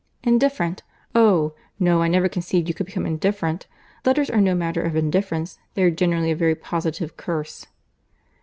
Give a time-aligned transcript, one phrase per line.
[0.23, 0.81] "Indifferent!
[1.13, 1.53] Oh!
[1.79, 3.67] no—I never conceived you could become indifferent.
[4.03, 7.67] Letters are no matter of indifference; they are generally a very positive curse."